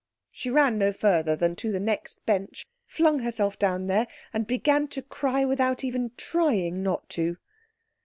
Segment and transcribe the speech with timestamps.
[0.31, 4.87] She ran no further than to the next bench, flung herself down there and began
[4.87, 7.37] to cry without even trying not to.